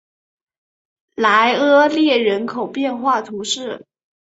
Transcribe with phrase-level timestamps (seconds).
[1.15, 3.85] 莱阿列人口变化图示